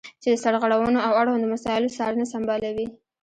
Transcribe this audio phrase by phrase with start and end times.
[0.21, 2.87] چې د سرغړونو او اړوندو مسایلو څارنه سمبالوي.